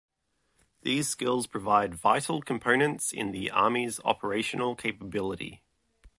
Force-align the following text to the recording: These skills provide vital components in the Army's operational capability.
These 0.81 1.09
skills 1.09 1.45
provide 1.45 1.93
vital 1.93 2.41
components 2.41 3.13
in 3.13 3.31
the 3.33 3.51
Army's 3.51 3.99
operational 4.03 4.75
capability. 4.75 5.61